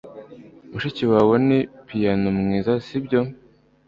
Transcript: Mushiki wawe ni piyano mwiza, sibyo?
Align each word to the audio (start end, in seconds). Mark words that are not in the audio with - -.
Mushiki 0.71 1.03
wawe 1.13 1.35
ni 1.47 1.59
piyano 1.87 2.27
mwiza, 2.39 2.71
sibyo? 2.85 3.19